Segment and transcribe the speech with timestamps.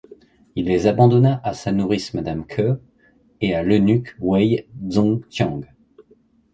[0.55, 2.75] Il les abandonna à sa nourrice Madame Ke
[3.39, 5.61] et à l'eunuque Wei Zhongxian.